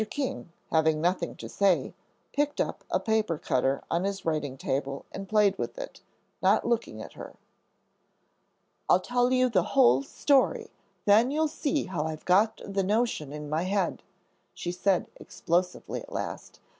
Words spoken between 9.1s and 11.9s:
you the whole story, then you'll see